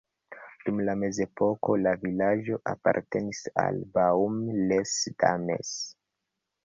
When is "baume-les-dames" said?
3.99-5.75